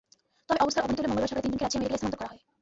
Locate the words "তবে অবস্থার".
0.47-0.85